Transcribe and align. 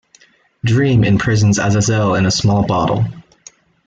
Dream 0.65 1.03
imprisons 1.03 1.59
Azazel 1.59 2.15
in 2.15 2.25
a 2.25 2.31
small 2.31 2.65
bottle. 2.65 3.05